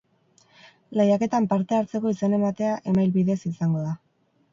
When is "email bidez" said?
2.93-3.37